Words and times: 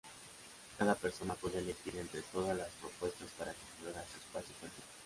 Cada 0.79 0.95
persona 0.95 1.35
puede 1.35 1.59
elegir 1.59 1.95
entre 1.97 2.23
todas 2.23 2.57
las 2.57 2.69
propuestas 2.81 3.27
para 3.37 3.53
configurar 3.53 4.03
su 4.11 4.17
espacio 4.17 4.55
personal. 4.55 4.85